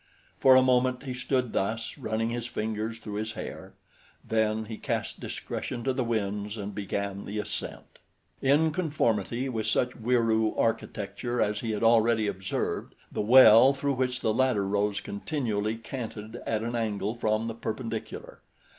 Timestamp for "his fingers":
2.31-2.97